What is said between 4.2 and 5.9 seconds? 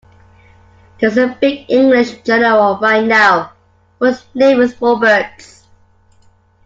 name is Roberts.